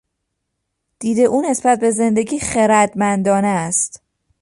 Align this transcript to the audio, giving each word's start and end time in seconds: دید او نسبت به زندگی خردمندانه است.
دید 0.99 1.19
او 1.19 1.41
نسبت 1.49 1.79
به 1.79 1.91
زندگی 1.91 2.39
خردمندانه 2.39 3.47
است. 3.47 4.01